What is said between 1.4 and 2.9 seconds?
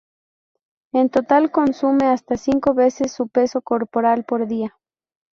consume hasta cinco